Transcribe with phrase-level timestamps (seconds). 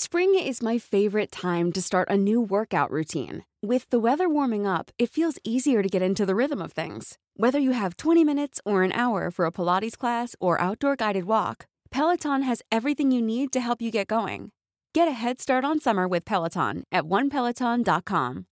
[0.00, 3.44] Spring is my favorite time to start a new workout routine.
[3.64, 7.18] With the weather warming up, it feels easier to get into the rhythm of things.
[7.34, 11.24] Whether you have 20 minutes or an hour for a Pilates class or outdoor guided
[11.24, 14.52] walk, Peloton has everything you need to help you get going.
[14.94, 18.44] Get a head start on summer with Peloton at onepeloton.com.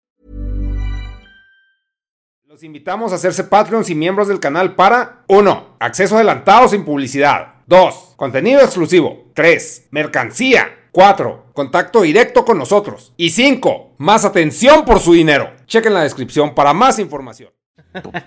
[2.46, 5.76] Los invitamos a hacerse Patreons y miembros del canal para 1.
[5.78, 7.56] Acceso adelantado sin publicidad.
[7.66, 8.14] 2.
[8.16, 9.30] Contenido exclusivo.
[9.34, 9.88] 3.
[9.90, 10.78] Mercancía.
[10.94, 11.43] 4.
[11.54, 13.12] Contacto directo con nosotros.
[13.16, 13.94] Y 5.
[13.98, 15.52] Más atención por su dinero.
[15.66, 17.50] Chequen la descripción para más información.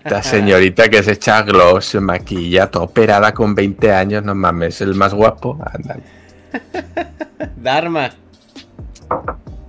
[0.05, 4.79] La señorita que se echa gloss, se maquilla, toda operada con 20 años, no mames,
[4.79, 5.59] el más guapo.
[5.73, 5.97] Anda.
[7.57, 8.11] Dharma.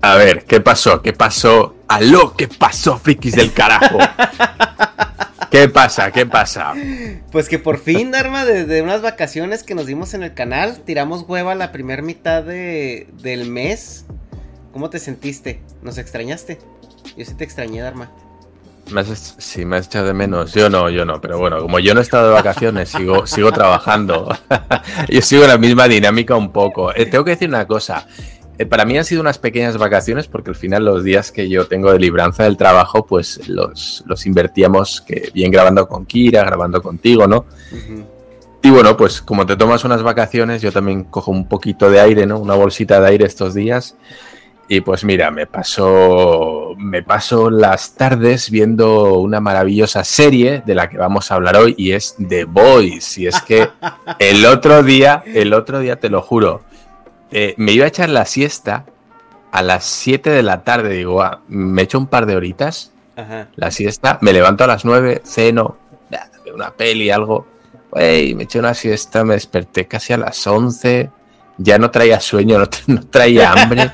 [0.03, 1.03] A ver, ¿qué pasó?
[1.03, 1.75] ¿Qué pasó?
[1.89, 2.35] ¡Aló!
[2.37, 3.99] ¿Qué pasó, frikis del carajo?
[5.51, 6.11] ¿Qué pasa?
[6.11, 6.75] ¿Qué pasa?
[7.33, 11.25] Pues que por fin, Dharma, desde unas vacaciones que nos dimos en el canal, tiramos
[11.27, 14.05] hueva la primera mitad de, del mes.
[14.73, 15.63] ¿Cómo te sentiste?
[15.83, 16.59] ¿Nos extrañaste?
[17.17, 18.11] Yo sí te extrañé, Dharma.
[18.91, 20.53] Me has, sí, me has echado de menos.
[20.53, 21.21] Yo no, yo no.
[21.21, 24.35] Pero bueno, como yo no he estado de vacaciones, sigo, sigo trabajando.
[25.09, 26.95] yo sigo la misma dinámica un poco.
[26.95, 28.07] Eh, tengo que decir una cosa.
[28.59, 31.67] Eh, para mí han sido unas pequeñas vacaciones porque al final los días que yo
[31.69, 36.83] tengo de libranza del trabajo, pues los, los invertíamos que bien grabando con Kira, grabando
[36.83, 37.47] contigo, ¿no?
[38.61, 42.27] Y bueno, pues como te tomas unas vacaciones, yo también cojo un poquito de aire,
[42.27, 42.39] ¿no?
[42.41, 43.97] Una bolsita de aire estos días.
[44.71, 50.91] Y pues mira, me paso, me paso las tardes viendo una maravillosa serie de la
[50.91, 53.17] que vamos a hablar hoy y es The Boys.
[53.17, 53.69] Y es que
[54.19, 56.65] el otro día, el otro día te lo juro,
[57.31, 58.85] eh, me iba a echar la siesta
[59.53, 60.91] a las 7 de la tarde.
[60.95, 63.49] Digo, ah, me echo un par de horitas, Ajá.
[63.57, 65.77] la siesta, me levanto a las 9, ceno,
[66.55, 67.47] una peli, algo.
[67.93, 71.11] Wey, me eché una siesta, me desperté casi a las 11.
[71.61, 73.91] Ya no traía sueño, no, tra- no traía hambre.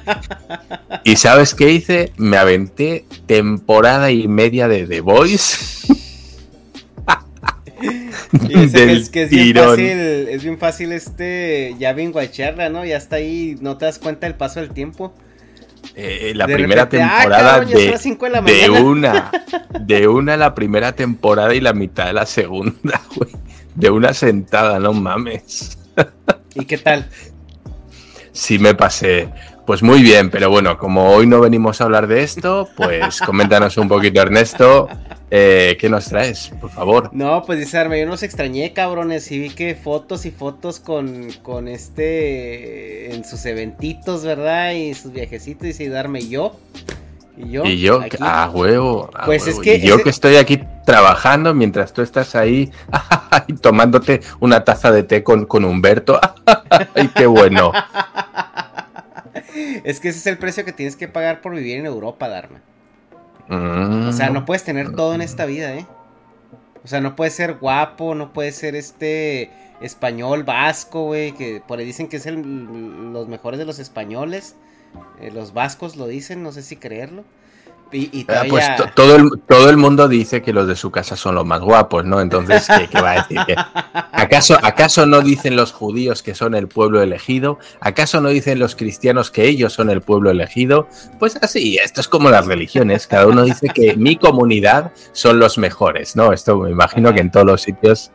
[1.05, 2.12] ¿Y sabes qué hice?
[2.17, 5.93] Me aventé temporada y media de The Voice.
[8.49, 12.69] Y es, Del es que es bien fácil, es bien fácil este, ya bien guacharla,
[12.69, 12.84] ¿no?
[12.84, 15.15] Ya está ahí, no te das cuenta del paso del tiempo.
[15.94, 19.31] Eh, la De primera repente, ah, temporada cabrón, de, de la de una,
[19.81, 23.31] de una la primera temporada y la mitad de la segunda, güey.
[23.75, 25.78] De una sentada, no mames.
[26.55, 27.09] ¿Y qué tal?
[28.33, 29.28] Sí me pasé.
[29.67, 33.78] Pues muy bien, pero bueno, como hoy no venimos a hablar de esto, pues coméntanos
[33.78, 34.89] un poquito, Ernesto,
[35.37, 37.11] eh, ¿qué nos traes, por favor?
[37.12, 40.78] No, pues dice Arma, yo no los extrañé, cabrones, y vi que fotos y fotos
[40.78, 44.73] con, con este, en sus eventitos, ¿verdad?
[44.75, 46.56] Y sus viajecitos, dice Darme y yo.
[47.37, 47.65] Y yo.
[47.65, 48.17] Y yo, aquí.
[48.21, 49.61] a huevo, a Pues huevo.
[49.61, 52.71] es que Y yo ese- que estoy aquí trabajando mientras tú estás ahí
[53.61, 56.21] tomándote una taza de té con, con Humberto.
[56.94, 57.73] ¡Ay, qué bueno!
[59.84, 62.61] Es que ese es el precio que tienes que pagar por vivir en Europa, Dharma.
[63.49, 64.09] Mm.
[64.09, 65.87] O sea, no puedes tener todo en esta vida, ¿eh?
[66.84, 69.50] O sea, no puedes ser guapo, no puedes ser este
[69.81, 74.55] español vasco, güey, que por ahí dicen que es el- los mejores de los españoles.
[75.20, 77.25] Eh, los vascos lo dicen, no sé si creerlo.
[77.92, 78.64] Y, y Ah, pues
[78.96, 82.04] todo el, todo el mundo dice que los de su casa son los más guapos,
[82.04, 82.20] ¿no?
[82.20, 83.38] Entonces, ¿qué, qué va a decir?
[83.46, 83.54] ¿Qué-
[84.12, 87.58] ¿Acaso, ¿Acaso no dicen los judíos que son el pueblo elegido?
[87.81, 90.88] ¿Acaso no dicen los cristianos que ellos son el pueblo elegido?
[91.20, 93.06] Pues así, esto es como las religiones.
[93.06, 96.32] Cada uno dice que mi comunidad son los mejores, ¿no?
[96.32, 98.10] Esto me imagino que en todos los sitios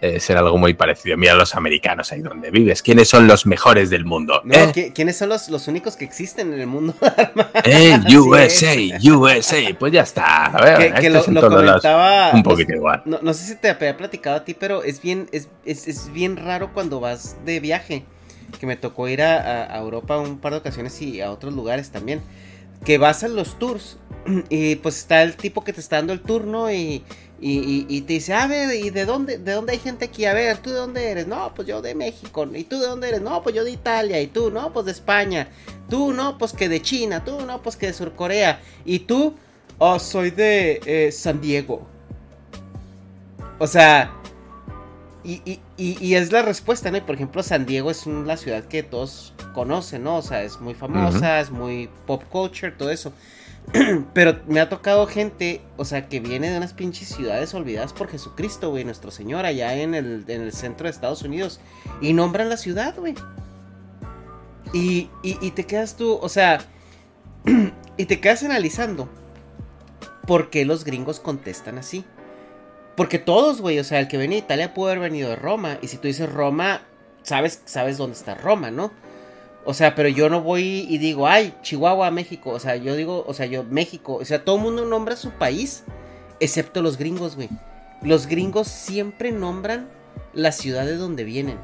[0.00, 1.16] eh, será algo muy parecido.
[1.16, 2.82] Mira los americanos ahí donde vives.
[2.82, 4.40] ¿Quiénes son los mejores del mundo?
[4.44, 4.72] No, ¿Eh?
[4.72, 6.94] ¿qui- ¿quiénes son los, los únicos que existen en el mundo?
[7.64, 8.76] ¡Eh, USA!
[9.02, 9.74] USA!
[9.78, 10.46] Pues ya está.
[10.46, 12.30] A ver, que, que lo, es en lo comentaba.
[12.32, 13.02] un poquito igual.
[13.04, 16.12] No, no sé si te había platicado a ti, pero es bien, es, es, es
[16.12, 18.04] bien raro cuando vas de viaje.
[18.58, 21.90] que me tocó ir a, a Europa un par de ocasiones y a otros lugares
[21.90, 22.20] también.
[22.84, 23.98] Que vas a los tours
[24.48, 27.04] y pues está el tipo que te está dando el turno y,
[27.42, 30.26] y, y, te dice, a ver, ¿y de dónde, de dónde hay gente aquí?
[30.26, 31.26] A ver, ¿tú de dónde eres?
[31.26, 32.46] No, pues yo de México.
[32.54, 33.22] ¿Y tú de dónde eres?
[33.22, 34.20] No, pues yo de Italia.
[34.20, 34.50] ¿Y tú?
[34.50, 35.48] No, pues de España.
[35.88, 37.24] Tú, no, pues que de China.
[37.24, 38.60] Tú, no, pues que de Surcorea.
[38.84, 39.34] ¿Y tú?
[39.78, 41.86] Oh, soy de eh, San Diego.
[43.58, 44.12] O sea,
[45.24, 47.04] y, y, y, es la respuesta, ¿no?
[47.04, 50.16] por ejemplo, San Diego es una ciudad que todos conocen, ¿no?
[50.16, 53.12] O sea, es muy famosa, es muy pop culture, todo eso.
[54.14, 58.08] Pero me ha tocado gente, o sea, que viene de unas pinches ciudades olvidadas por
[58.08, 61.60] Jesucristo, güey, nuestro Señor, allá en el, en el centro de Estados Unidos.
[62.00, 63.14] Y nombran la ciudad, güey.
[64.72, 66.60] Y, y, te quedas tú, o sea,
[67.96, 69.08] y te quedas analizando
[70.26, 72.04] por qué los gringos contestan así.
[72.96, 75.78] Porque todos, güey, o sea, el que venía de Italia pudo haber venido de Roma.
[75.82, 76.82] Y si tú dices Roma,
[77.22, 78.92] sabes, sabes dónde está Roma, ¿no?
[79.64, 82.50] O sea, pero yo no voy y digo, ay, Chihuahua, México.
[82.50, 84.14] O sea, yo digo, o sea, yo, México.
[84.14, 85.84] O sea, todo el mundo nombra su país,
[86.40, 87.48] excepto los gringos, güey.
[88.02, 89.90] Los gringos siempre nombran
[90.32, 91.58] la ciudad de donde vienen.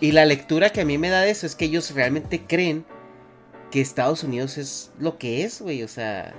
[0.00, 2.84] Y la lectura que a mí me da de eso es que ellos realmente creen
[3.70, 5.82] que Estados Unidos es lo que es, güey.
[5.82, 6.34] O sea,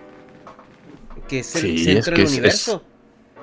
[1.28, 2.84] que es el centro del universo.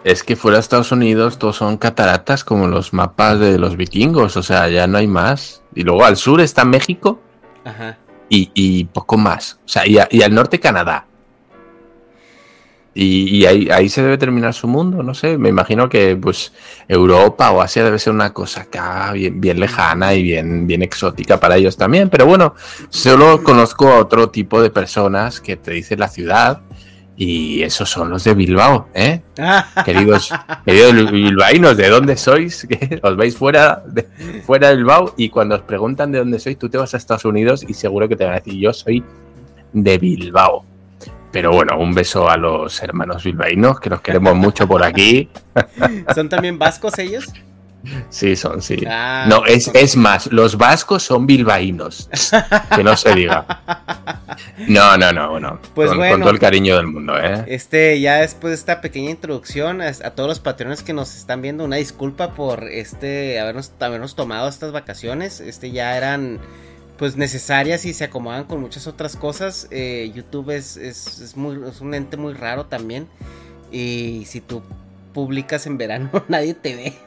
[0.06, 4.36] Es que fuera de Estados Unidos todos son cataratas como los mapas de los vikingos,
[4.36, 5.64] o sea, ya no hay más.
[5.74, 7.20] Y luego al sur está México
[7.64, 7.98] Ajá.
[8.28, 9.58] Y, poco más.
[9.64, 11.06] O sea, y, al norte Canadá.
[12.94, 15.38] Y, ahí, se debe terminar su mundo, no sé.
[15.38, 16.52] Me imagino que pues
[16.86, 21.40] Europa o Asia debe ser una cosa acá bien, bien lejana y bien, bien exótica
[21.40, 22.10] para ellos también.
[22.10, 22.54] Pero bueno,
[22.90, 26.62] solo conozco a otro tipo de personas que te dicen la ciudad
[27.16, 29.22] y esos son los de Bilbao, ¿eh?
[29.84, 30.32] queridos,
[30.64, 32.66] queridos bilbaínos, ¿de dónde sois?
[33.02, 34.06] Os vais fuera de,
[34.44, 37.24] fuera de Bilbao y cuando os preguntan de dónde sois, tú te vas a Estados
[37.24, 39.02] Unidos y seguro que te van a decir, yo soy
[39.72, 40.64] de Bilbao.
[41.32, 45.28] Pero bueno, un beso a los hermanos bilbaínos, que los queremos mucho por aquí.
[46.14, 47.26] ¿Son también vascos ellos?
[48.10, 48.84] Sí, son, sí.
[48.88, 52.08] Ah, no, es, es más, los vascos son bilbaínos.
[52.74, 53.62] que no se diga.
[54.68, 55.60] No, no, no, bueno.
[55.74, 57.44] Pues con, todo el cariño del mundo, ¿eh?
[57.48, 61.64] Este, ya después de esta pequeña introducción a, todos los patrones que nos están viendo,
[61.64, 65.40] una disculpa por este habernos, habernos tomado estas vacaciones.
[65.40, 66.40] Este ya eran
[66.96, 69.68] pues necesarias y se acomodan con muchas otras cosas.
[69.70, 73.06] Eh, YouTube es, es, es, muy, es un ente muy raro también.
[73.70, 74.62] Y si tú
[75.12, 77.05] publicas en verano, nadie te ve.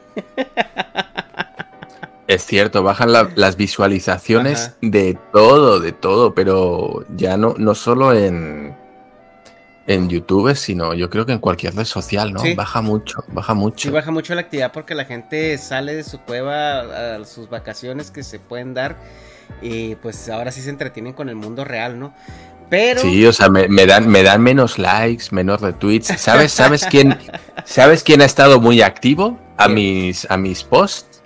[2.29, 8.75] Es cierto, bajan las visualizaciones de todo, de todo, pero ya no, no solo en,
[9.87, 12.43] en YouTube, sino yo creo que en cualquier red social, ¿no?
[12.55, 13.89] Baja mucho, baja mucho.
[13.89, 18.11] Sí, baja mucho la actividad porque la gente sale de su cueva a sus vacaciones
[18.11, 18.97] que se pueden dar
[19.63, 22.13] y pues ahora sí se entretienen con el mundo real, ¿no?
[22.69, 23.01] Pero...
[23.01, 26.13] Sí, o sea, me, dan, me dan menos likes, menos retweets.
[26.21, 27.17] ¿Sabes, sabes, quién,
[27.65, 31.21] ¿Sabes quién ha estado muy activo a mis, a mis posts?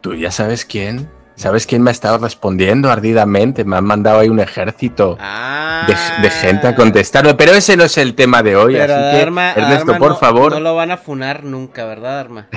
[0.00, 1.10] Tú ya sabes quién.
[1.36, 3.64] ¿Sabes quién me ha estado respondiendo ardidamente?
[3.64, 6.74] Me han mandado ahí un ejército de, gente a ah.
[6.76, 7.34] contestarme.
[7.34, 8.76] Pero ese no es el tema de hoy.
[8.78, 10.52] así que, Ernesto, por favor.
[10.52, 12.48] No lo van a funar nunca, ¿verdad, Arma?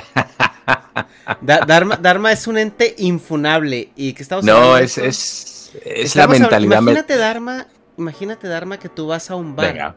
[1.41, 3.89] Dharma, es un ente infunable.
[3.95, 6.81] ¿Y que estamos No, es, es es la mentalidad.
[6.81, 7.67] Imagínate, Dharma,
[7.97, 9.95] imagínate, Dharma, que tú vas a un bar.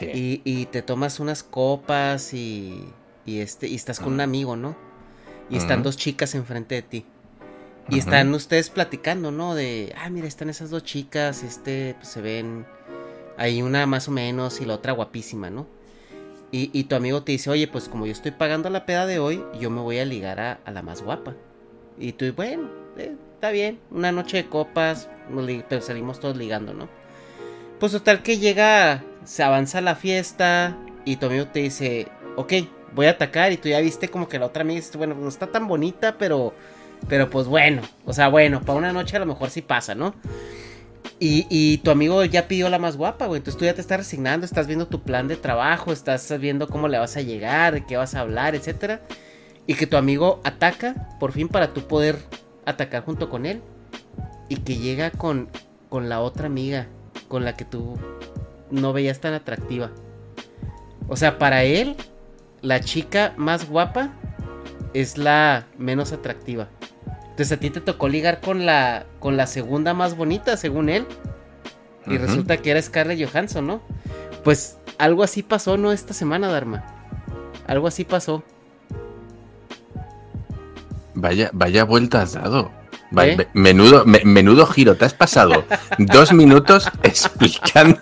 [0.00, 2.84] Y, te tomas unas copas y,
[3.26, 4.76] y, este, y estás con un amigo, ¿no?
[5.50, 7.06] Y están dos chicas enfrente de ti.
[7.88, 9.54] Y están ustedes platicando, ¿no?
[9.54, 12.66] De, ah, mira, están esas dos chicas, este, pues se ven,
[13.36, 15.66] hay una más o menos y la otra guapísima, ¿no?
[16.52, 19.44] Y, tu amigo te dice, oye, pues como yo estoy pagando la peda de hoy,
[19.60, 21.34] yo me voy a ligar a, a la más guapa.
[21.98, 25.10] Y tú, bueno, eh, está bien, una noche de copas,
[25.68, 26.88] pero salimos todos ligando, ¿no?
[27.78, 32.52] Pues total que llega, se avanza la fiesta y tu amigo te dice, ok,
[32.94, 35.46] voy a atacar y tú ya viste como que la otra amiga bueno, no está
[35.46, 36.54] tan bonita, pero,
[37.08, 40.14] pero pues bueno, o sea, bueno, para una noche a lo mejor sí pasa, ¿no?
[41.18, 43.38] Y, y, tu amigo ya pidió la más guapa, güey.
[43.38, 46.88] Entonces tú ya te estás resignando, estás viendo tu plan de trabajo, estás viendo cómo
[46.88, 49.00] le vas a llegar, de qué vas a hablar, etcétera.
[49.66, 52.18] Y que tu amigo ataca, por fin, para tú poder
[52.66, 53.62] atacar junto con él.
[54.50, 55.48] Y que llega con,
[55.88, 56.86] con la otra amiga
[57.28, 57.98] con la que tú
[58.70, 59.90] no veías tan atractiva.
[61.08, 61.96] O sea, para él,
[62.62, 64.10] la chica más guapa
[64.94, 66.68] es la menos atractiva.
[67.30, 71.06] Entonces a ti te tocó ligar con la, con la segunda más bonita, según él.
[72.06, 73.82] Y resulta que era Scarlett Johansson, ¿no?
[74.44, 75.92] Pues algo así pasó, ¿no?
[75.92, 76.84] Esta semana, Dharma.
[77.66, 78.42] Algo así pasó.
[81.14, 82.70] Vaya, vaya vuelta has dado.
[83.16, 83.36] ¿Eh?
[83.36, 84.96] me- Menudo, me- menudo giro.
[84.96, 85.64] Te has pasado
[85.98, 87.98] dos minutos explicando.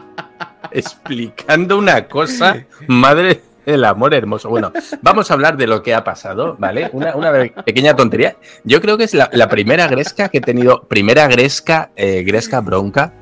[0.70, 2.64] explicando una cosa.
[2.86, 4.48] Madre del amor hermoso.
[4.48, 4.72] Bueno,
[5.02, 6.90] vamos a hablar de lo que ha pasado, ¿vale?
[6.92, 7.12] Una,
[7.64, 8.36] pequeña tontería.
[8.64, 10.82] Yo creo que es la, la primera gresca que he tenido.
[10.88, 13.12] Primera gresca, eh, gresca bronca,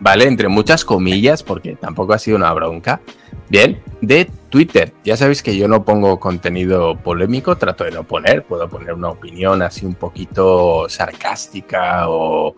[0.00, 0.24] ¿vale?
[0.26, 3.00] Entre muchas comillas, porque tampoco ha sido una bronca.
[3.48, 4.92] Bien, de Twitter.
[5.04, 9.10] Ya sabéis que yo no pongo contenido polémico, trato de no poner, puedo poner una
[9.10, 12.56] opinión así un poquito sarcástica o,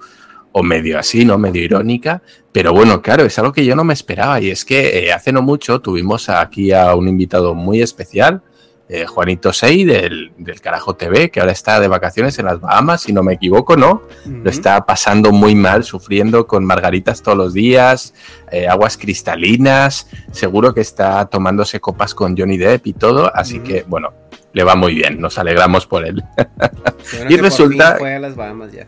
[0.53, 1.39] o medio así, ¿no?
[1.39, 2.23] Medio irónica.
[2.53, 5.33] Pero bueno, claro, es algo que yo no me esperaba y es que eh, hace
[5.33, 8.43] no mucho tuvimos aquí a un invitado muy especial,
[8.91, 13.03] eh, Juanito Sei del, del Carajo TV, que ahora está de vacaciones en las Bahamas,
[13.03, 14.03] si no me equivoco, ¿no?
[14.27, 18.15] Lo está pasando muy mal, sufriendo con margaritas todos los días,
[18.51, 23.85] eh, aguas cristalinas, seguro que está tomándose copas con Johnny Depp y todo, así que
[23.87, 24.15] bueno,
[24.55, 26.25] le va muy bien, nos alegramos por él.
[26.35, 28.87] Bueno y resulta- fin fue a las Bahamas ya.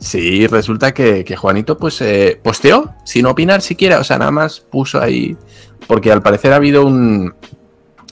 [0.00, 4.98] Sí, resulta que, Juanito pues eh, posteó sin opinar siquiera, o sea, nada más puso
[4.98, 5.36] ahí,
[5.86, 7.34] porque al parecer ha habido un,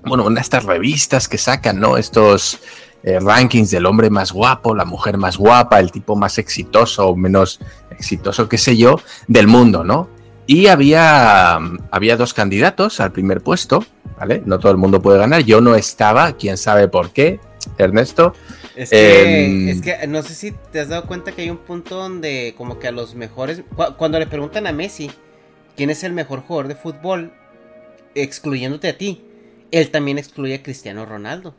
[0.04, 1.96] bueno, una de estas revistas que sacan, ¿no?
[1.96, 2.60] Estos
[3.02, 7.16] eh, rankings del hombre más guapo, la mujer más guapa, el tipo más exitoso o
[7.16, 7.58] menos
[7.90, 10.10] exitoso, qué sé yo, del mundo, ¿no?
[10.46, 11.58] Y había,
[11.90, 13.82] había dos candidatos al primer puesto,
[14.18, 14.42] ¿vale?
[14.44, 17.40] No todo el mundo puede ganar, yo no estaba, quién sabe por qué,
[17.78, 18.34] Ernesto.
[18.78, 21.58] Es que, Em, es que no sé si te has dado cuenta que hay un
[21.58, 25.10] punto donde como que a los mejores, cu- cuando le preguntan a Messi
[25.76, 27.32] quién es el mejor jugador de fútbol,
[28.14, 29.20] excluyéndote a ti,
[29.72, 31.54] él también excluye a Cristiano Ronaldo.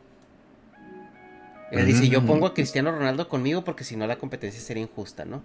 [1.70, 2.26] Él dice, yo Mm.
[2.26, 5.42] pongo a Cristiano Ronaldo conmigo porque si no la competencia sería injusta, ¿no?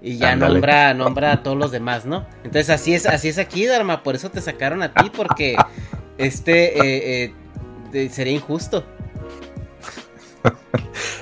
[0.00, 2.26] Y ya nombra, nombra a todos los demás, ¿no?
[2.38, 5.56] Entonces así es, así es aquí, Dharma, por eso te sacaron a ti, porque
[6.18, 7.32] este eh,
[7.92, 8.84] eh, sería injusto.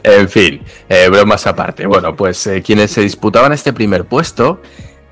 [0.03, 1.87] En fin, eh, bromas aparte.
[1.87, 4.61] Bueno, pues eh, quienes se disputaban este primer puesto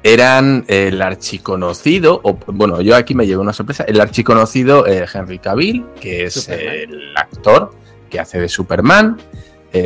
[0.02, 5.38] eran el archiconocido, o bueno, yo aquí me llevo una sorpresa, el archiconocido eh, Henry
[5.38, 7.72] Cavill, que es el actor
[8.08, 9.18] que hace de Superman.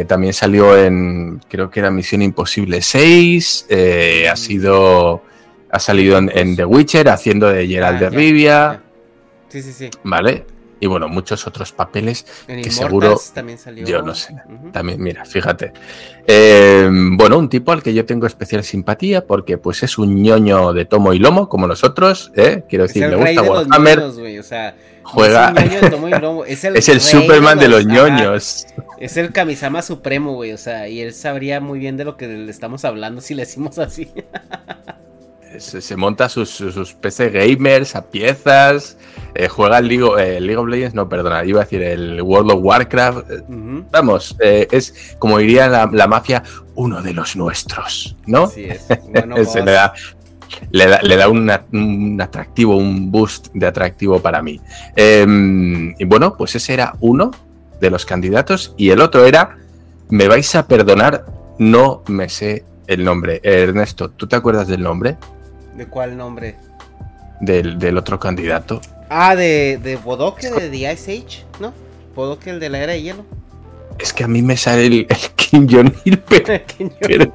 [0.07, 5.23] También salió en, creo que era Misión Imposible 6, eh, ha sido,
[5.71, 8.83] ha salido en, en The Witcher haciendo de Gerald Ah, de ya, Rivia, ya.
[9.49, 9.91] Sí, sí, sí.
[10.05, 10.47] ¿vale?
[10.83, 13.87] Y bueno, muchos otros papeles En que Immortals seguro también salió.
[13.87, 14.35] yo no sé.
[14.73, 15.73] También, mira, fíjate.
[16.27, 20.73] Eh, bueno, un tipo al que yo tengo especial simpatía porque pues es un ñoño
[20.73, 22.65] de tomo y lomo, como nosotros, ¿eh?
[22.69, 24.75] Quiero decir, rey gusta de Warhammer, o sea,
[25.05, 25.51] juega...
[25.51, 28.67] es un ñoño de tomo y lomo, es el, Es el Superman de los ñoños.
[28.99, 32.27] es el Kamisama supremo, güey, o sea, y él sabría muy bien de lo que
[32.27, 34.11] le estamos hablando si le decimos así.
[35.59, 38.97] Se, se monta sus, PC gamers a piezas,
[39.35, 42.50] eh, juega el League, eh, League of Legends, no, perdona, iba a decir el World
[42.52, 43.30] of Warcraft.
[43.30, 43.42] eh.
[43.90, 46.42] Vamos, es como diría la, la mafia,
[46.75, 48.44] uno de los nuestros, ¿no?
[48.44, 48.87] Así es.
[49.11, 49.54] Bueno, Se boss.
[49.56, 49.92] le da,
[50.71, 54.61] le da, le da una- un atractivo, un boost de atractivo para mí.
[54.97, 55.26] Eh,
[55.99, 57.30] y bueno, pues ese era uno
[57.80, 59.56] de los candidatos y el otro era,
[60.09, 61.25] me vais a perdonar,
[61.59, 63.40] no me sé el nombre.
[63.42, 65.16] Ernesto, ¿tú te acuerdas del nombre
[65.75, 66.57] ¿De cuál nombre?
[67.43, 68.81] del, del otro candidato?
[69.11, 71.75] Ah, de, de Bodoque, de The Ice Age, ¿no?
[72.14, 73.26] Bodoque, el de la era de hielo.
[73.99, 77.35] Es que a mí me sale el, el Kim Jong-il, pero,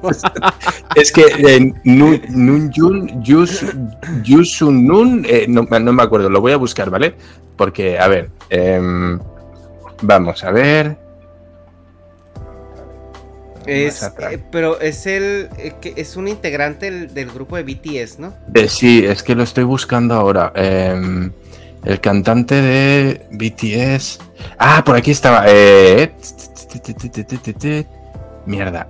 [0.96, 3.64] es que eh, Nun Nun Yun, Yus,
[4.24, 7.14] Yusun Nun, eh, no, no me acuerdo, lo voy a buscar, ¿vale?
[7.56, 9.20] Porque, a ver, em,
[10.02, 10.96] vamos a ver.
[13.68, 18.18] Es, eh, pero es el eh, que es un integrante del, del grupo de BTS,
[18.18, 18.32] ¿no?
[18.54, 20.52] Eh, sí, es que lo estoy buscando ahora.
[20.54, 21.30] Em,
[21.84, 24.18] el cantante de BTS.
[24.58, 25.44] Ah, por aquí estaba.
[25.48, 26.12] eh,
[28.46, 28.88] Mierda.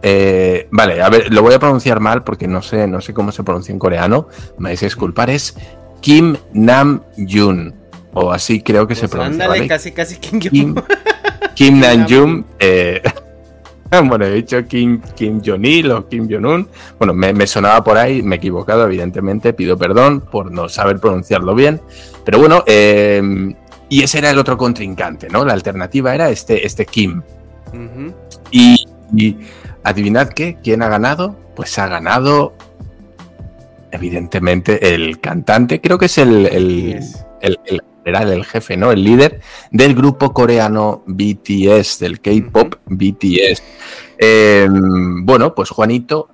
[0.71, 3.43] vale, a ver, lo voy a pronunciar mal porque no sé, no sé cómo se
[3.43, 4.29] pronuncia en coreano.
[4.59, 5.31] Me vais a disculpar.
[5.31, 5.55] Es
[6.01, 7.75] Kim Nam Jun.
[8.15, 9.45] O así creo que se Pues pronuncia.
[9.45, 9.69] ándale, ¿vale?
[9.69, 10.41] casi, casi Kim.
[10.41, 10.75] Kim,
[11.55, 12.45] Kim Nam Nam-jung.
[12.59, 13.03] eh,
[14.05, 16.69] bueno, he dicho Kim, Kim Jong-il o Kim Jong-un.
[16.99, 19.53] Bueno, me, me sonaba por ahí, me he equivocado, evidentemente.
[19.53, 21.81] Pido perdón por no saber pronunciarlo bien.
[22.25, 23.55] Pero bueno, eh,
[23.89, 25.45] y ese era el otro contrincante, ¿no?
[25.45, 27.23] La alternativa era este, este Kim.
[28.51, 29.37] Y, y
[29.83, 31.37] adivinad qué, ¿quién ha ganado?
[31.57, 32.55] Pues ha ganado,
[33.91, 37.01] evidentemente, el cantante, creo que es el, el,
[37.41, 38.91] el, el general, el jefe, ¿no?
[38.91, 43.63] El líder del grupo coreano BTS, del K-pop BTS.
[44.19, 46.29] Eh, bueno, pues Juanito,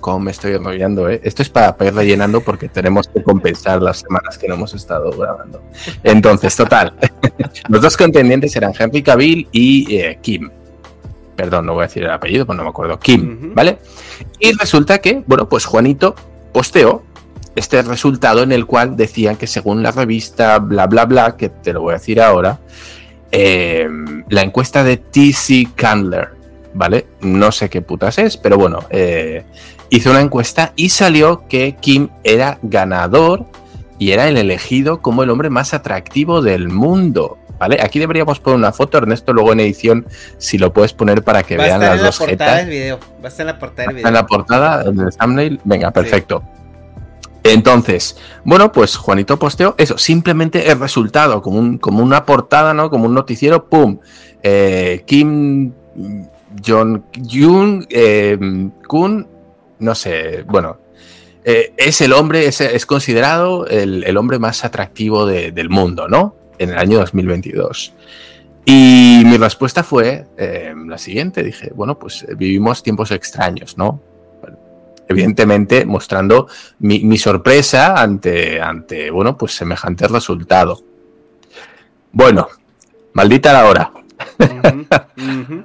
[0.00, 1.20] como me estoy enrollando, ¿eh?
[1.22, 4.74] Esto es para, para ir rellenando porque tenemos que compensar las semanas que no hemos
[4.74, 5.62] estado grabando.
[6.02, 6.94] Entonces, total,
[7.68, 10.50] los dos contendientes eran Henry Cavill y eh, Kim.
[11.36, 13.78] perdón, no voy a decir el apellido, pues no me acuerdo, Kim, ¿vale?
[14.40, 16.14] Y resulta que, bueno, pues Juanito
[16.52, 17.02] posteó
[17.56, 21.72] este resultado en el cual decían que según la revista bla bla bla, que te
[21.72, 22.58] lo voy a decir ahora,
[23.32, 23.88] eh,
[24.28, 26.28] la encuesta de TC Candler,
[26.74, 27.06] ¿vale?
[27.22, 29.44] No sé qué putas es, pero bueno, eh,
[29.90, 33.46] hizo una encuesta y salió que Kim era ganador
[33.98, 37.38] y era el elegido como el hombre más atractivo del mundo.
[37.58, 37.78] ¿Vale?
[37.80, 41.56] Aquí deberíamos poner una foto, Ernesto, luego en edición, si lo puedes poner para que
[41.56, 42.48] vean las dos jetas.
[42.48, 43.00] Va a estar en la portada del video.
[43.00, 44.08] Va a estar en la portada del video.
[44.08, 45.60] En la portada, en el thumbnail.
[45.64, 46.42] Venga, perfecto.
[47.52, 52.90] Entonces, bueno, pues Juanito posteó eso, simplemente el resultado, como, como una portada, ¿no?
[52.90, 53.98] Como un noticiero, ¡pum!
[54.42, 55.72] Eh, Kim
[56.66, 58.38] Jong Jun eh,
[58.86, 59.28] Kun,
[59.78, 60.78] no sé, bueno,
[61.44, 66.34] eh, es el hombre, es, considerado el, hombre más atractivo del mundo, ¿no?
[66.58, 67.92] En el año 2022.
[68.64, 74.00] Y mi respuesta fue la siguiente, dije, bueno, pues vivimos tiempos extraños, ¿no?
[75.08, 76.48] Evidentemente mostrando
[76.80, 80.80] mi, sorpresa ante, ante, bueno, pues semejante resultado.
[82.12, 82.48] Bueno,
[83.12, 83.92] maldita la hora.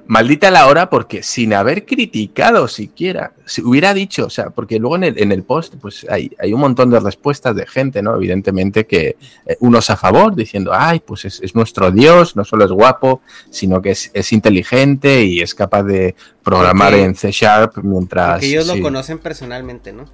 [0.08, 4.96] Maldita la hora porque sin haber criticado siquiera, si hubiera dicho, o sea, porque luego
[4.98, 8.16] en el, en el post pues hay, hay, un montón de respuestas de gente, ¿no?
[8.16, 9.16] Evidentemente que
[9.46, 13.82] eh, unos a favor diciendo, ay, pues es, nuestro Dios, no solo es guapo, sino
[13.82, 18.40] que es, inteligente y es capaz de programar en C Sharp mientras...
[18.40, 20.06] Que ellos lo conocen personalmente, ¿no?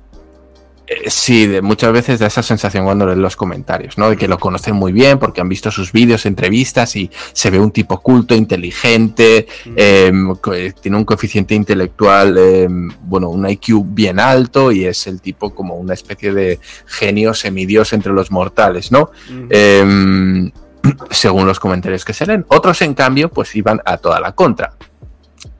[0.88, 4.10] Eh, sí, de, muchas veces da esa sensación cuando lees los comentarios, ¿no?
[4.10, 7.60] De que lo conocen muy bien porque han visto sus vídeos, entrevistas y se ve
[7.60, 14.20] un tipo culto, inteligente, em, eh, tiene un coeficiente intelectual, em, bueno, un IQ bien
[14.20, 19.12] alto y es el tipo como una especie de genio semidios entre los mortales, ¿no?
[19.50, 20.50] Em,
[21.12, 22.46] según los comentarios que se leen.
[22.48, 24.74] Otros, en cambio, pues iban a toda la contra.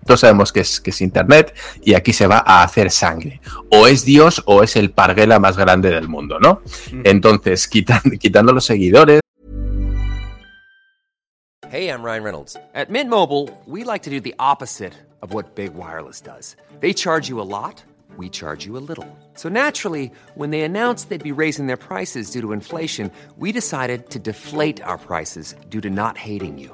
[0.08, 3.42] Todos sabemos que es, que es Internet y aquí se va a hacer sangre.
[3.72, 6.62] O es Dios o es el parguela más grande del mundo, ¿no?
[7.04, 9.20] Entonces, quitando, quitando los seguidores.
[11.70, 12.56] Hey, I'm Ryan Reynolds.
[12.74, 16.56] At Mint Mobile, we like to do the opposite of what Big Wireless does.
[16.80, 17.84] They charge you a lot,
[18.16, 19.06] we charge you a little.
[19.34, 24.10] So naturally, when they announced they'd be raising their prices due to inflation, we decided
[24.12, 26.74] to deflate our prices due to not hating you.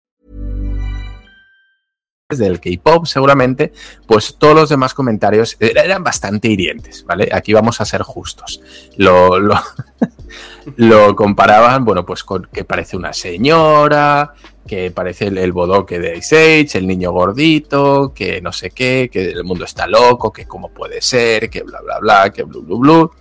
[2.37, 3.73] Del K-pop, seguramente,
[4.05, 7.29] pues todos los demás comentarios eran bastante hirientes, ¿vale?
[7.31, 8.61] Aquí vamos a ser justos.
[8.97, 14.33] Lo, lo, comparaban, bueno, pues con que parece una señora,
[14.67, 19.31] que parece el, bodoque de Ice Age, el niño gordito, que no sé qué, que
[19.31, 22.79] el mundo está loco, que cómo puede ser, que bla, bla, bla, que blu, blu,
[22.79, 23.11] blu.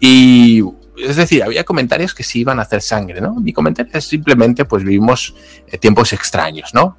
[0.00, 0.62] Y
[0.98, 3.34] es decir, había comentarios que sí iban a hacer sangre, ¿no?
[3.34, 5.34] Mi comentario es simplemente, pues vivimos
[5.68, 6.96] eh, tiempos extraños, ¿no?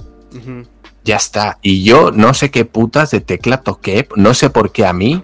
[1.04, 1.58] Ya está.
[1.62, 5.22] Y yo no sé qué putas de tecla toqué, no sé por qué a mí,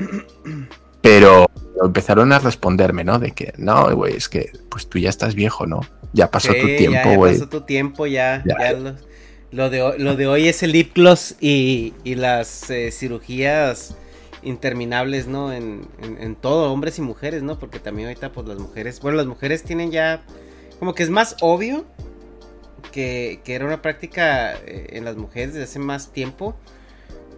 [1.02, 1.48] pero
[1.84, 3.20] empezaron a responderme, ¿no?
[3.20, 5.82] De que, no, güey, es que pues tú ya estás viejo, ¿no?
[6.14, 7.34] Ya pasó tu tiempo, güey.
[7.34, 8.44] Ya, pasó tu tiempo, ya.
[9.52, 13.96] lo, de, lo de hoy es el lip gloss y, las eh, cirugías
[14.44, 15.52] interminables, ¿no?
[15.52, 15.88] En,
[16.40, 17.60] todo, hombres y mujeres, ¿no?
[17.60, 20.24] Porque también ahorita, pues las mujeres, bueno, las mujeres tienen ya,
[20.80, 21.86] como que es más obvio
[22.92, 26.58] que, que era una práctica eh, en las mujeres desde hace más tiempo.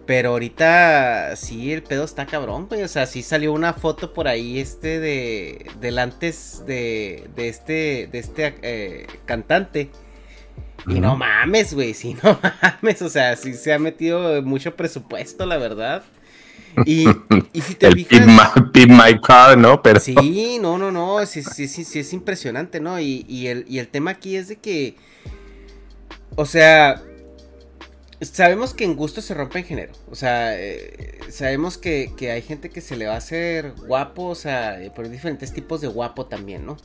[0.06, 2.82] Pero ahorita sí, el pedo está cabrón, güey.
[2.82, 5.70] O sea, sí salió una foto por ahí, este, de.
[5.80, 7.28] del antes de.
[7.36, 8.08] de este.
[8.10, 9.90] de este eh, cantante.
[10.86, 13.02] Y no mames, güey, sí, no mames.
[13.02, 16.02] O sea, sí se ha metido mucho presupuesto, la verdad.
[16.84, 17.06] Y,
[17.52, 18.26] y si te el fijas.
[18.26, 19.82] my, car, ¿no?
[19.82, 20.00] Pero...
[20.00, 21.24] Sí, no, no, no.
[21.26, 23.00] Sí, sí, sí, sí es impresionante, ¿no?
[23.00, 24.96] Y, y, el, y el tema aquí es de que.
[26.36, 27.02] O sea,
[28.20, 29.92] sabemos que en gusto se rompe en género.
[30.10, 34.34] O sea, eh, sabemos que, hay gente que se le va a hacer guapo, o
[34.34, 36.76] sea, por diferentes tipos de guapo también, ¿no?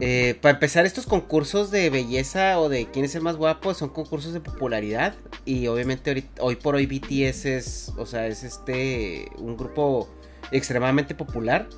[0.00, 3.90] Eh, para empezar, estos concursos de belleza o de quién es el más guapo son
[3.90, 5.14] concursos de popularidad.
[5.44, 10.08] Y obviamente hoy por hoy BTS es, o sea, es este, un grupo
[10.50, 11.68] extremadamente popular.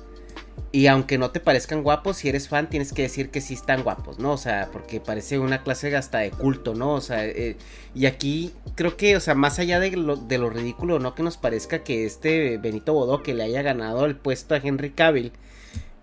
[0.71, 3.83] Y aunque no te parezcan guapos, si eres fan tienes que decir que sí están
[3.83, 4.33] guapos, ¿no?
[4.33, 6.93] O sea, porque parece una clase hasta de culto, ¿no?
[6.93, 7.55] O sea, eh,
[7.93, 11.15] y aquí creo que, o sea, más allá de lo, ridículo, ¿no?
[11.15, 14.91] Que nos parezca que este Benito Bodó que le haya ganado el puesto a Henry
[14.91, 15.31] Cavill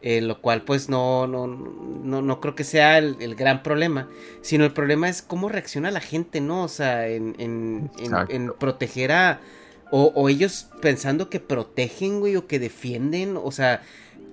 [0.03, 4.09] eh, lo cual pues no, no, no, no creo que sea el, gran problema,
[4.41, 6.65] sino el problema es cómo reacciona la gente, ¿no?
[6.65, 7.91] O sea, en, en,
[8.29, 9.41] en, proteger a...
[9.93, 13.83] O, ellos pensando que protegen, güey, o que defienden, o sea,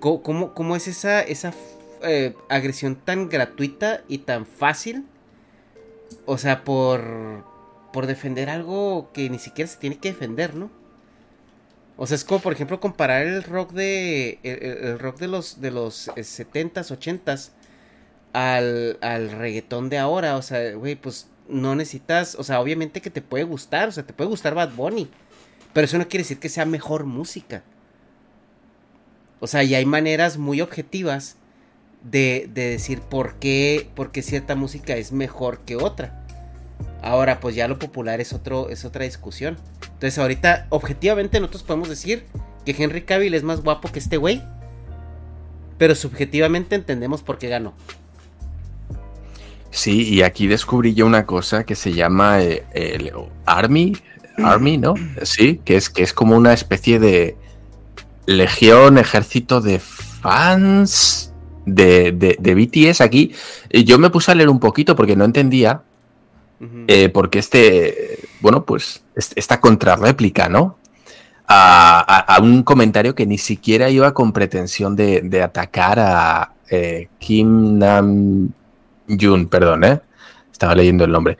[0.00, 1.52] ¿cómo, cómo es esa, esa
[2.02, 5.04] eh, agresión tan gratuita y tan fácil?
[6.24, 7.44] O sea, por,
[7.92, 10.70] por defender algo que ni siquiera se tiene que defender, ¿no?
[12.02, 14.38] O sea, es como por ejemplo comparar el rock de.
[14.42, 17.50] El, rock de los de los 70s, eh, 80s
[18.32, 20.38] al, al reggaetón de ahora.
[20.38, 22.36] O sea, güey, pues no necesitas.
[22.36, 23.90] O sea, obviamente que te puede gustar.
[23.90, 25.10] O sea, te puede gustar Bad Bunny.
[25.74, 27.62] Pero eso no quiere decir que sea mejor música.
[29.38, 31.36] O sea, y hay maneras muy objetivas
[32.02, 36.19] de, de decir por qué, por qué cierta música es mejor que otra.
[37.02, 39.56] Ahora, pues ya lo popular es, otro, es otra discusión.
[39.82, 42.24] Entonces, ahorita, objetivamente, nosotros podemos decir
[42.64, 44.42] que Henry Cavill es más guapo que este güey.
[45.78, 47.74] Pero subjetivamente entendemos por qué ganó.
[49.70, 53.12] Sí, y aquí descubrí yo una cosa que se llama eh, el
[53.46, 53.96] Army,
[54.36, 54.94] Army, ¿no?
[55.22, 57.36] Sí, que es, que es como una especie de
[58.26, 61.32] legión, ejército de fans
[61.66, 63.32] de, de, de BTS aquí.
[63.70, 65.82] Y yo me puse a leer un poquito porque no entendía
[66.88, 70.76] eh, porque este, bueno, pues esta contrarréplica, ¿no?
[71.52, 78.50] A, un comentario que ni siquiera iba con pretensión de, atacar a eh, Kim Nam
[79.08, 80.00] Jun, perdón, ¿eh?
[80.52, 81.38] Estaba leyendo el nombre.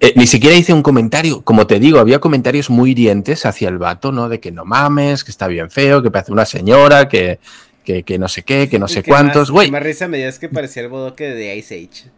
[0.00, 3.78] Eh, ni siquiera hice un comentario, como te digo, había comentarios muy hirientes hacia el
[3.78, 4.28] vato, ¿no?
[4.28, 7.40] De que no mames, que está bien feo, que parece una señora, que,
[7.84, 9.70] que, no sé qué, que no sé cuántos, güey.
[9.70, 12.10] Más risa me que parecía el bodoque de Ice Age.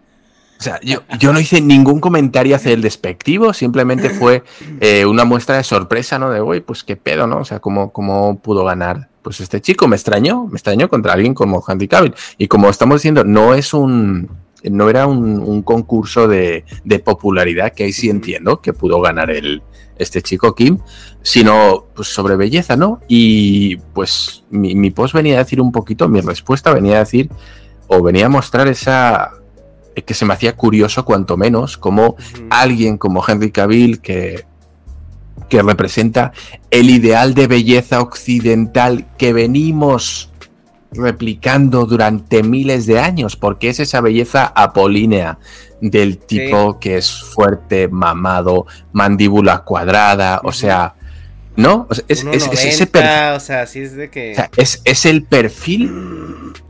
[0.60, 4.44] O sea, yo, yo, no hice ningún comentario hacia el despectivo, simplemente fue
[4.80, 6.28] eh, una muestra de sorpresa, ¿no?
[6.28, 7.38] De, güey, pues qué pedo, ¿no?
[7.38, 9.08] O sea, ¿cómo, ¿cómo pudo ganar?
[9.22, 12.14] Pues este chico me extrañó, me extrañó contra alguien como Handy Cavill.
[12.36, 14.28] Y como estamos diciendo, no es un,
[14.62, 19.62] no era un, concurso de, de, popularidad, que ahí sí entiendo que pudo ganar el,
[19.96, 20.76] este chico Kim,
[21.22, 23.00] sino pues sobre belleza, ¿no?
[23.08, 27.30] Y pues mi, mi post venía a decir un poquito, mi respuesta venía a decir,
[27.86, 29.39] o venía a mostrar esa
[30.04, 32.16] que se me hacía curioso, cuanto menos, como
[32.50, 34.44] alguien como Henry Cavill, que,
[35.48, 36.32] que representa
[36.70, 40.30] el ideal de belleza occidental que venimos
[40.92, 45.38] replicando durante miles de años, porque es esa belleza apolínea
[45.80, 50.94] del tipo que es fuerte, mamado, mandíbula cuadrada, o sea,
[51.60, 51.86] ¿no?
[52.08, 53.36] es, ese perfil.
[53.36, 54.34] O sea, es de que.
[54.56, 55.90] es, el perfil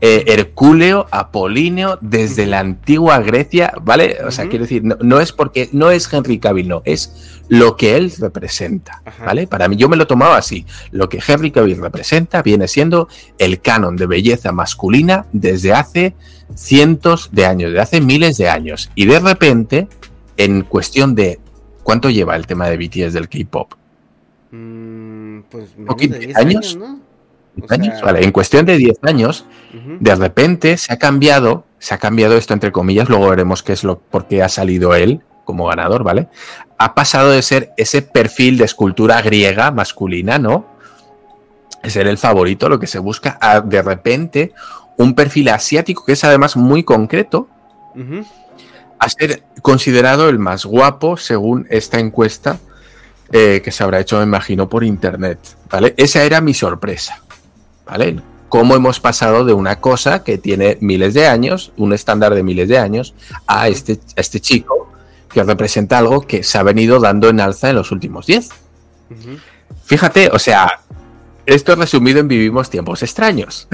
[0.01, 4.17] eh, hercúleo, apolíneo, desde la antigua Grecia, ¿vale?
[4.25, 5.69] O sea, quiero decir, no, es porque.
[5.71, 9.47] No es Henry Cavill, no, es lo que él representa, ¿vale?
[9.47, 10.65] Para mí, yo me lo tomaba así.
[10.91, 16.15] Lo que Henry Cavill representa viene siendo el canon de belleza masculina desde hace
[16.55, 18.91] cientos de años, de hace miles de años.
[18.95, 19.87] Y de repente,
[20.37, 21.39] en cuestión de.
[21.83, 23.73] ¿Cuánto lleva el tema de BTS del K-pop?
[24.51, 25.69] Mm, pues
[27.69, 29.45] años, vale, en cuestión de 10 años,
[29.99, 33.83] de repente se ha cambiado, se ha cambiado esto entre comillas, luego veremos qué es
[33.83, 36.27] lo por qué ha salido él como ganador, ¿vale?
[36.77, 40.65] Ha pasado de ser ese perfil de escultura griega masculina, ¿no?
[41.83, 44.53] Ser el favorito, lo que se busca, a de repente
[44.97, 47.47] un perfil asiático que es además muy concreto,
[48.99, 52.59] a ser considerado el más guapo según esta encuesta
[53.31, 55.39] eh, que se habrá hecho, me imagino, por internet.
[55.69, 55.93] ¿Vale?
[55.97, 57.21] Esa era mi sorpresa.
[57.85, 58.19] ¿Vale?
[58.49, 62.67] Cómo hemos pasado de una cosa que tiene miles de años, un estándar de miles
[62.67, 63.13] de años,
[63.47, 64.91] a este, este chico
[65.29, 68.49] que representa algo que se ha venido dando en alza en los últimos 10.
[69.85, 70.81] Fíjate, o sea,
[71.45, 73.67] esto es resumido en Vivimos tiempos extraños.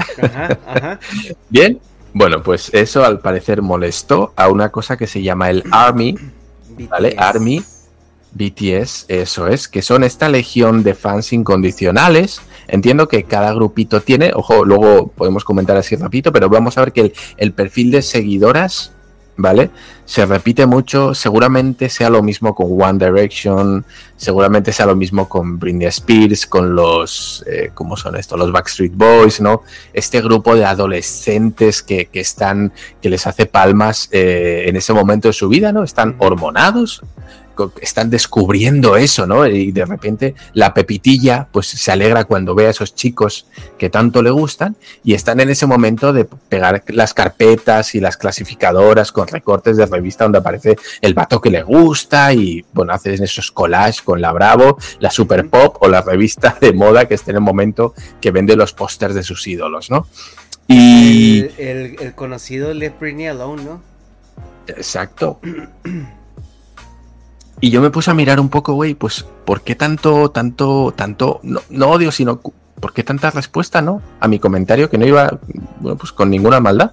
[1.48, 1.80] Bien,
[2.12, 6.16] bueno, pues eso al parecer molestó a una cosa que se llama el Army,
[6.88, 7.14] ¿vale?
[7.18, 7.62] Army
[8.38, 12.40] BTS, eso es, que son esta legión de fans incondicionales.
[12.68, 16.92] Entiendo que cada grupito tiene, ojo, luego podemos comentar así rapidito, pero vamos a ver
[16.92, 18.92] que el, perfil de seguidoras,
[19.36, 19.70] ¿vale?
[20.08, 23.84] se repite mucho, seguramente sea lo mismo con One Direction,
[24.16, 28.38] seguramente sea lo mismo con Britney Spears, con los, eh, ¿cómo son estos?
[28.38, 29.64] Los Backstreet Boys, ¿no?
[29.92, 32.72] Este grupo de adolescentes que, están,
[33.02, 35.84] que les hace palmas eh, en ese momento de su vida, ¿no?
[35.84, 37.02] Están hormonados,
[37.80, 39.46] están descubriendo eso, ¿no?
[39.46, 43.46] Y de repente la pepitilla pues se alegra cuando ve a esos chicos
[43.78, 48.16] que tanto le gustan y están en ese momento de pegar las carpetas y las
[48.16, 53.22] clasificadoras con recortes de revista donde aparece el vato que le gusta y bueno, hacen
[53.22, 57.32] esos collages con la Bravo, la Super Pop o la revista de moda que esté
[57.32, 60.06] en el momento que vende los pósters de sus ídolos, ¿no?
[60.68, 61.46] Y...
[61.56, 63.82] El, conocido Let Britney Alone, ¿no?
[64.66, 65.40] Exacto.
[67.60, 71.40] Y yo me puse a mirar un poco, güey, pues, ¿por qué tanto, tanto, tanto,
[71.42, 74.00] no, odio, sino, ¿por qué tanta respuesta, no?
[74.20, 75.38] A mi comentario que no iba,
[75.80, 76.92] bueno, pues con ninguna maldad.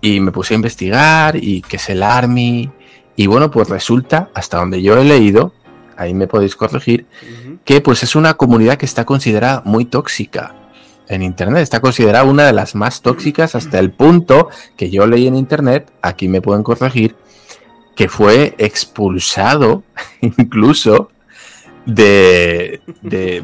[0.00, 2.70] Y me puse a investigar y que es el Army.
[3.16, 5.54] Y bueno, pues resulta, hasta donde yo he leído,
[5.96, 7.06] ahí me podéis corregir,
[7.64, 10.54] que pues es una comunidad que está considerada muy tóxica
[11.08, 11.62] en Internet.
[11.62, 15.90] Está considerada una de las más tóxicas hasta el punto que yo leí en Internet,
[16.02, 17.16] aquí me pueden corregir,
[17.94, 19.84] que fue expulsado
[20.20, 21.10] incluso
[21.86, 22.80] de,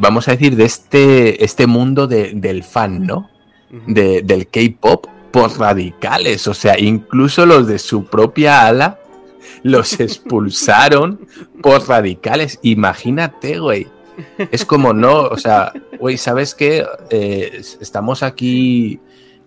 [0.01, 3.31] vamos a decir, de este, este mundo del fan, ¿no?
[3.87, 8.99] del K-Pop por radicales, o sea, incluso los de su propia ala
[9.63, 11.27] los expulsaron
[11.63, 12.59] por radicales.
[12.63, 13.89] Imagínate, güey.
[14.51, 16.85] Es como no, o sea, güey, ¿sabes qué?
[17.11, 19.01] Eh, estamos aquí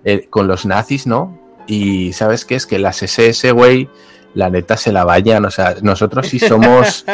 [0.03, 1.39] eh, con los nazis, ¿no?
[1.67, 2.55] Y ¿sabes qué?
[2.55, 3.87] Es que las SS, güey,
[4.33, 5.45] la neta se la vayan.
[5.45, 7.05] O sea, nosotros sí somos,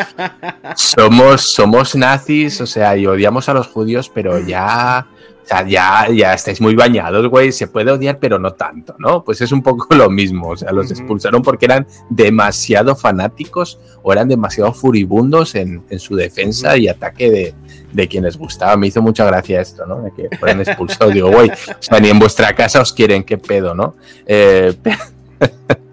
[0.75, 5.07] somos, somos nazis, o sea, y odiamos a los judíos, pero ya,
[5.43, 7.51] o sea, ya, ya estáis muy bañados, güey.
[7.51, 9.23] Se puede odiar, pero no tanto, ¿no?
[9.23, 10.49] Pues es un poco lo mismo.
[10.49, 16.77] O sea, los expulsaron porque eran demasiado fanáticos o eran demasiado furibundos en, su defensa
[16.77, 17.53] y ataque de,
[17.91, 18.77] de quienes gustaba.
[18.77, 20.01] Me hizo mucha gracia esto, ¿no?
[20.01, 21.13] De que fueran expulsados.
[21.13, 23.95] Digo, güey, o sea, ni en vuestra casa os quieren, qué pedo, ¿no?
[24.25, 24.73] Eh,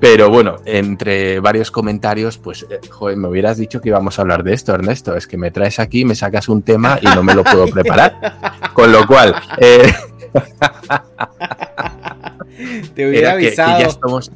[0.00, 4.44] Pero bueno, entre varios comentarios, pues, eh, joder, me hubieras dicho que íbamos a hablar
[4.44, 5.16] de esto, Ernesto.
[5.16, 8.36] Es que me traes aquí, me sacas un tema y no me lo puedo preparar.
[8.74, 9.92] Con lo cual, eh,
[12.94, 13.76] Te hubiera avisado.
[13.76, 14.30] Que, ya estamos,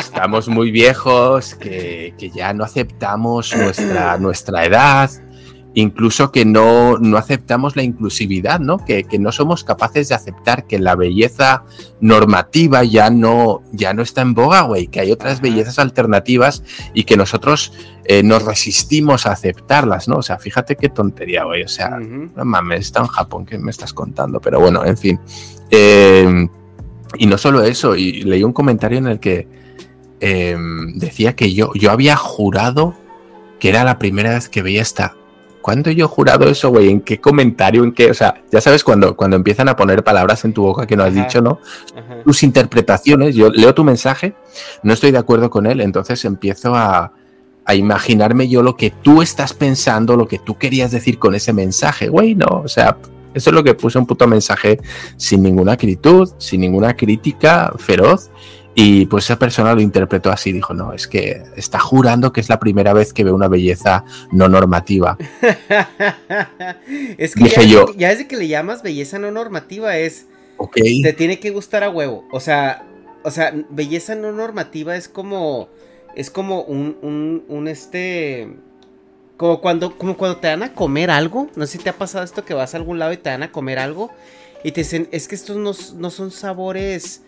[0.00, 5.10] estamos, muy viejos, que, que, ya no aceptamos nuestra, nuestra edad,
[5.74, 8.78] incluso que no, no aceptamos la inclusividad, ¿no?
[8.78, 11.64] Que, no somos capaces de aceptar que la belleza
[12.00, 16.62] normativa ya no, ya no está en boga, güey, que hay otras bellezas alternativas
[16.94, 17.72] y que nosotros
[18.04, 20.16] eh, nos resistimos a aceptarlas, ¿no?
[20.16, 23.70] O sea, fíjate qué tontería, güey, o sea, no mames, está en Japón, ¿qué me
[23.70, 24.40] estás contando?
[24.40, 25.20] Pero bueno, en fin.
[25.70, 26.48] Eh,
[27.18, 29.48] y no solo eso, y leí un comentario en el que
[30.20, 30.56] eh,
[30.94, 32.94] decía que yo, yo había jurado
[33.58, 35.16] que era la primera vez que veía esta
[35.64, 36.90] ¿Cuándo yo he jurado eso, güey?
[36.90, 37.84] ¿En qué comentario?
[37.84, 38.10] ¿En qué?
[38.10, 41.04] O sea, ya sabes cuando, cuando empiezan a poner palabras en tu boca que no
[41.04, 41.58] has dicho, ¿no?
[42.22, 44.34] Tus interpretaciones, yo leo tu mensaje,
[44.82, 47.14] no estoy de acuerdo con él, entonces empiezo a,
[47.64, 51.54] a imaginarme yo lo que tú estás pensando, lo que tú querías decir con ese
[51.54, 52.98] mensaje, güey, no, o sea,
[53.32, 54.80] eso es lo que puse un puto mensaje
[55.16, 58.30] sin ninguna acritud, sin ninguna crítica feroz
[58.74, 62.48] y pues esa persona lo interpretó así, dijo, no, es que está jurando que es
[62.48, 65.16] la primera vez que ve una belleza no normativa.
[67.16, 70.26] es que ya, yo, ya desde que le llamas belleza no normativa es...
[70.56, 70.76] Ok.
[71.02, 72.26] Te tiene que gustar a huevo.
[72.32, 72.84] O sea,
[73.22, 75.68] o sea, belleza no normativa es como...
[76.16, 78.48] Es como un, un, un este...
[79.36, 81.48] Como cuando, como cuando te dan a comer algo.
[81.54, 83.42] No sé si te ha pasado esto que vas a algún lado y te dan
[83.44, 84.10] a comer algo.
[84.64, 87.22] Y te dicen, es que estos no, no son sabores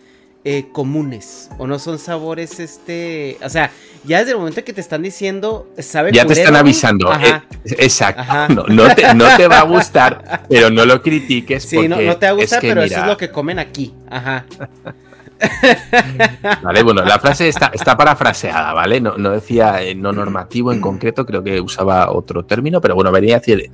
[0.45, 3.71] eh, comunes o no son sabores este, o sea,
[4.05, 8.67] ya desde el momento que te están diciendo, sabe Ya te están avisando, eh, exacto,
[8.69, 12.61] No, te, va a gustar, pero no lo critiques Sí, no, te va a gustar,
[12.61, 14.47] pero eso es lo que comen aquí, ajá.
[16.63, 19.01] Vale, bueno, la frase está, está parafraseada, ¿vale?
[19.01, 23.37] No, decía eh, no normativo en concreto, creo que usaba otro término, pero bueno, venía
[23.37, 23.71] a decir,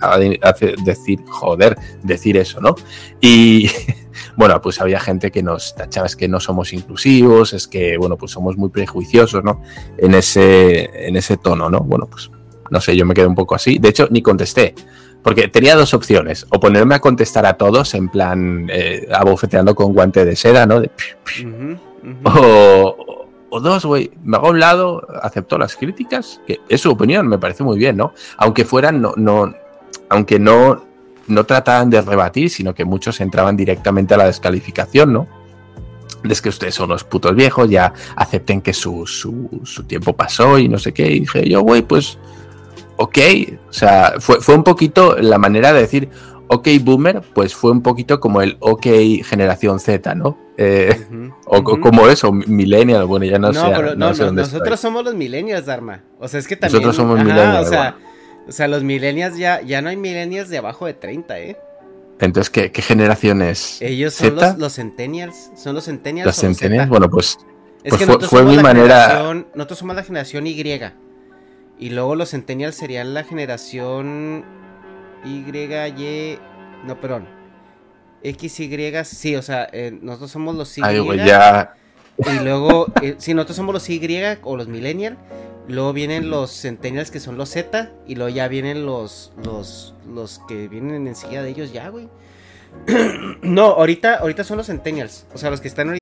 [0.84, 2.74] decir joder, decir eso, ¿no?
[3.20, 3.70] Y
[4.36, 8.16] bueno, pues había gente que nos tachaba es que no somos inclusivos, es que, bueno,
[8.16, 9.62] pues somos muy prejuiciosos, ¿no?
[9.98, 11.80] En ese, en ese tono, ¿no?
[11.80, 12.30] Bueno, pues
[12.70, 13.78] no sé, yo me quedé un poco así.
[13.78, 14.74] De hecho, ni contesté,
[15.22, 19.92] porque tenía dos opciones, o ponerme a contestar a todos en plan eh, abofeteando con
[19.92, 20.82] guante de seda, ¿no?
[22.24, 26.90] O, o, dos, güey, me hago a un lado, acepto las críticas, que es su
[26.90, 28.12] opinión, me parece muy bien, ¿no?
[28.38, 29.54] Aunque fueran, no, no,
[30.08, 30.90] aunque no
[31.28, 35.28] no trataban de rebatir, sino que muchos entraban directamente a la descalificación, ¿no?
[36.30, 40.68] es que ustedes son los putos viejos, ya acepten que su, su, tiempo pasó y
[40.68, 41.10] no sé qué.
[41.10, 42.16] Y dije yo, güey, pues,
[42.96, 43.18] ok.
[43.68, 46.08] O sea, fue, fue un poquito la manera de decir,
[46.48, 48.86] ok, boomer, pues fue un poquito como el ok
[49.24, 50.38] generación Z, ¿no?
[50.58, 51.06] Eh,
[51.46, 53.60] o como eso, millennial, bueno, ya no, sé.
[53.74, 56.02] Pero, no, no, nosotros somos los millennials, Dharma.
[56.18, 56.82] O sea, es que también.
[56.82, 57.66] Nosotros somos millennials.
[57.66, 57.96] O sea,
[58.46, 61.56] o sea, los millennials ya, ya no hay millennials de abajo de 30, ¿eh?
[62.20, 63.80] Entonces, ¿qué, qué generación es?
[63.80, 65.50] Ellos son los, los, centennials.
[65.56, 66.26] Son los centennials.
[66.26, 67.38] Los centennials, bueno, pues.
[67.82, 69.34] Es pues que fue, mi manera.
[69.54, 70.54] Nosotros somos la generación Y.
[71.82, 74.44] Y luego los centennials serían la generación
[75.24, 76.38] Y, Y.
[76.86, 77.26] No, perdón.
[78.22, 79.04] X, Y.
[79.04, 80.82] Sí, o sea, eh, nosotros somos los Y.
[80.84, 81.74] Ay, ya.
[82.18, 84.00] Y luego, eh, si nosotros somos los Y
[84.44, 85.16] o los millennials.
[85.66, 87.90] Luego vienen los Centennials que son los Z.
[88.06, 89.32] Y luego ya vienen los.
[89.44, 89.96] los.
[90.08, 92.08] los que vienen enseguida de ellos ya, güey.
[93.42, 95.26] no, ahorita, ahorita son los Centennials.
[95.34, 96.01] O sea, los que están ahorita.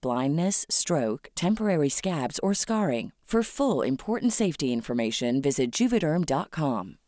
[0.00, 3.12] blindness, stroke, temporary scabs, or scarring.
[3.26, 6.98] For full important safety information, visit juvederm.com.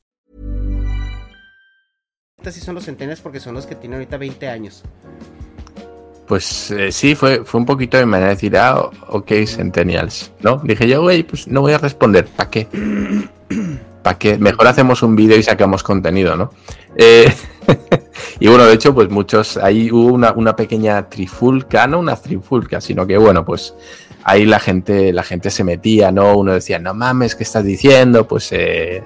[2.42, 4.82] Sí son los centenarios porque son los que tienen ahorita 20 años.
[6.26, 10.60] Pues eh, sí, fue, fue un poquito de manera de decir, ah, ok, Centennials, ¿no?
[10.64, 12.66] Dije yo, güey, pues no voy a responder, ¿para qué?
[14.02, 14.38] ¿Para qué?
[14.38, 16.50] Mejor hacemos un vídeo y sacamos contenido, ¿no?
[16.96, 17.32] Eh,
[18.40, 22.80] y bueno, de hecho, pues muchos, ahí hubo una, una pequeña trifulca, no una trifulca,
[22.80, 23.74] sino que bueno, pues
[24.24, 26.36] ahí la gente, la gente se metía, ¿no?
[26.36, 28.28] Uno decía, no mames, ¿qué estás diciendo?
[28.28, 29.02] Pues, eh,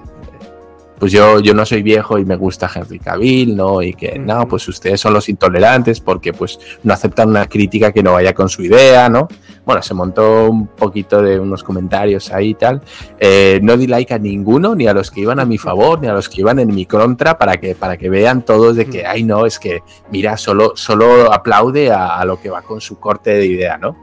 [1.03, 3.83] pues yo, yo no soy viejo y me gusta Henry Cavill, ¿no?
[3.83, 8.05] Y que, no, pues ustedes son los intolerantes porque pues no aceptan una crítica que
[8.05, 9.27] no vaya con su idea, ¿no?
[9.67, 12.83] Bueno, se montó un poquito de unos comentarios ahí y tal.
[13.19, 16.07] Eh, no di like a ninguno, ni a los que iban a mi favor, ni
[16.07, 19.05] a los que iban en mi contra, para que, para que vean todos de que,
[19.05, 23.01] ay, no, es que, mira, solo, solo aplaude a, a lo que va con su
[23.01, 23.97] corte de idea, ¿no?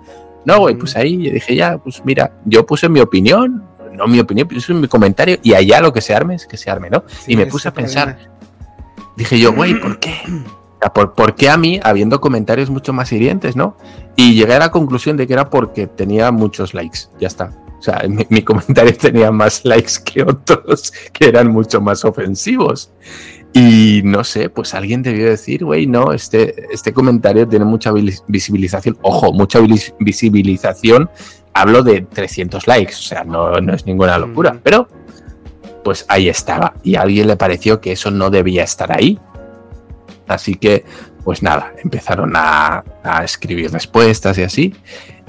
[0.44, 3.64] No, güey, pues ahí dije, ya, pues mira, yo puse mi opinión,
[4.00, 6.70] no mi opinión, puse mi comentario y allá lo que se arme es que se
[6.70, 7.04] arme, ¿no?
[7.28, 8.18] y me puse a pensar,
[9.16, 10.16] dije yo, güey, ¿por qué?
[10.94, 13.76] ¿Por, ¿Por, qué a mí, habiendo comentarios mucho más hirientes, no?
[14.16, 17.52] Y llegué a la conclusión de que era porque tenía muchos likes, ya está.
[17.78, 22.92] O sea, mi, mi comentario tenía más likes que otros que eran mucho más ofensivos.
[23.54, 27.92] Y no sé, pues alguien debió decir, güey, no, este, este comentario tiene mucha
[28.28, 28.98] visibilización.
[29.02, 29.60] Ojo, mucha
[30.00, 31.10] visibilización.
[31.54, 34.58] Hablo de 300 likes, o sea, no, no es ninguna locura.
[34.64, 34.88] Pero,
[35.84, 36.74] pues ahí estaba.
[36.84, 39.20] Y a alguien le pareció que eso no debía estar ahí.
[40.28, 40.86] Así que,
[41.24, 44.76] pues nada, empezaron a, a escribir respuestas y así.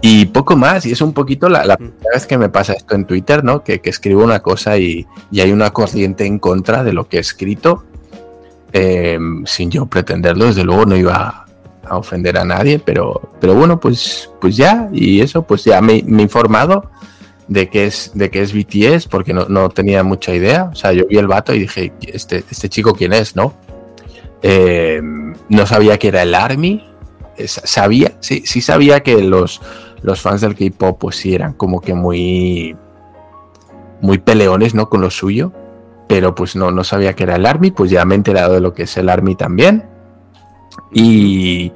[0.03, 2.95] Y poco más, y es un poquito la, la primera vez que me pasa esto
[2.95, 3.62] en Twitter, ¿no?
[3.62, 7.18] Que, que escribo una cosa y, y, hay una corriente en contra de lo que
[7.18, 7.85] he escrito
[8.73, 11.47] eh, sin yo pretenderlo, desde luego no iba
[11.91, 15.95] a ofender a nadie, pero, pero bueno, pues, pues ya, y eso, pues ya me,
[15.95, 16.88] he informado
[17.49, 20.70] de que es, de que es BTS, porque no, no, tenía mucha idea.
[20.72, 23.55] O sea, yo vi el vato y dije, este, este chico quién es, ¿no?
[24.43, 25.03] Eh,
[25.49, 26.86] no sabía que era el Army.
[27.45, 29.61] Sabía, sí, sí sabía que los,
[30.03, 32.76] los fans del K-pop, pues sí eran como que muy.
[34.01, 34.88] muy peleones, ¿no?
[34.88, 35.53] Con lo suyo.
[36.07, 38.61] Pero pues no, no sabía que era el Army, pues ya me he enterado de
[38.61, 39.89] lo que es el Army también.
[40.93, 41.73] Y,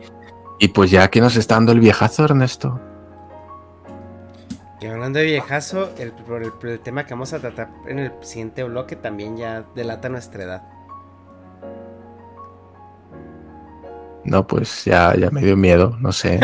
[0.58, 2.80] y pues ya que nos está dando el viejazo, Ernesto.
[4.80, 8.64] Y hablando de viejazo, el, el, el, tema que vamos a tratar en el siguiente
[8.64, 10.62] bloque también ya delata nuestra edad.
[14.24, 16.40] No, pues ya, ya me dio miedo, no sé.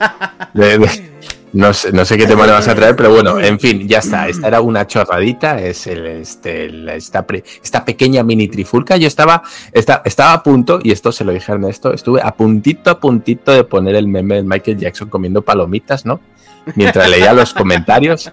[0.54, 1.10] de, de,
[1.56, 4.00] no sé, no sé qué tema le vas a traer, pero bueno, en fin, ya
[4.00, 4.28] está.
[4.28, 8.98] Esta era una chorradita, es el, este, el, esta, pre, esta, pequeña mini trifulca.
[8.98, 9.42] Yo estaba,
[9.72, 13.00] esta, estaba a punto, y esto se lo dije a Ernesto, estuve a puntito, a
[13.00, 16.20] puntito de poner el meme de Michael Jackson comiendo palomitas, ¿no?
[16.74, 18.30] Mientras leía los comentarios.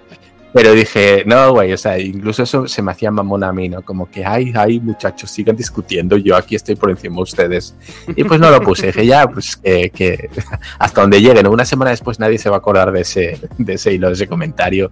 [0.54, 3.82] Pero dije, no, güey, o sea, incluso eso se me hacía mamón a mí, ¿no?
[3.82, 7.76] Como que, ay, ay, muchachos, sigan discutiendo, yo aquí estoy por encima de ustedes.
[8.16, 10.30] Y pues no lo puse, dije, ya, pues que,
[10.80, 13.94] hasta donde lleguen, una semana después nadie se va a acordar de ese, de ese
[13.94, 14.92] hilo, de ese comentario.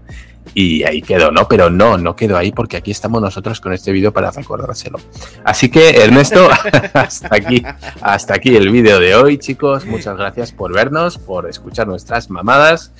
[0.55, 1.47] Y ahí quedó, ¿no?
[1.47, 4.99] Pero no, no quedó ahí porque aquí estamos nosotros con este vídeo para recordárselo.
[5.43, 6.49] Así que, Ernesto,
[6.93, 7.64] hasta aquí,
[8.01, 9.86] hasta aquí el vídeo de hoy, chicos.
[9.86, 12.91] Muchas gracias por vernos, por escuchar nuestras mamadas.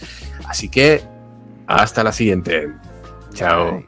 [0.48, 1.02] Así que
[1.76, 2.72] hasta la siguiente.
[3.34, 3.84] Chao.